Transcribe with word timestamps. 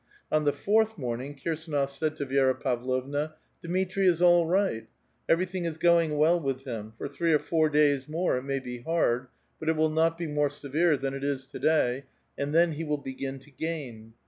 On 0.31 0.45
the 0.45 0.51
fourth 0.51 0.97
morning, 0.97 1.35
Kirsdnof 1.35 1.91
said 1.91 2.15
to 2.15 2.25
Vi4ra 2.25 2.59
Pavlovna:— 2.59 3.35
"Dmitri 3.63 4.07
is 4.07 4.19
all 4.19 4.47
right; 4.47 4.87
everything 5.29 5.65
is 5.65 5.77
going 5.77 6.17
well 6.17 6.39
with 6.39 6.63
him; 6.63 6.93
for 6.97 7.07
three 7.07 7.33
or 7.35 7.37
four 7.37 7.69
days 7.69 8.09
more 8.09 8.35
it 8.35 8.41
may 8.43 8.57
be 8.59 8.79
hard, 8.79 9.27
but 9.59 9.69
it 9.69 9.75
will 9.75 9.91
not 9.91 10.17
be 10.17 10.25
more 10.25 10.49
severe 10.49 10.97
than 10.97 11.13
it 11.13 11.23
is 11.23 11.45
to 11.51 11.59
day, 11.59 12.05
and 12.35 12.51
then 12.51 12.71
he 12.71 12.83
will 12.83 12.97
begin 12.97 13.37
to 13.37 13.51
gain. 13.51 14.13